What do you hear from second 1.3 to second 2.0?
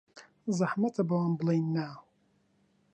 بڵێین نا.